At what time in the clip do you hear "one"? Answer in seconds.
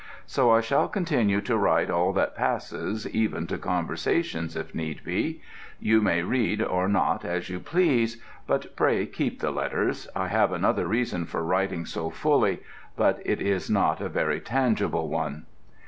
15.07-15.45